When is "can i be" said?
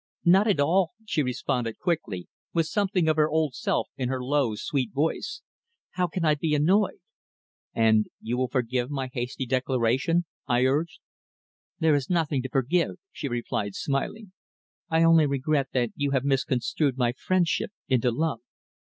6.07-6.55